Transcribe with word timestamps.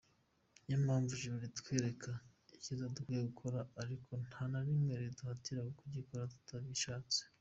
Niyo 0.63 0.77
mpamvu 0.85 1.11
Ijuru 1.17 1.43
ritwereka 1.45 2.11
icyiza 2.55 2.85
dukwiye 2.95 3.21
gukora 3.29 3.59
ariko 3.81 4.11
nta 4.25 4.41
na 4.51 4.59
rimwe 4.67 4.93
riduhatira 5.01 5.61
kugikora 5.79 6.23
tutabishatse. 6.33 7.19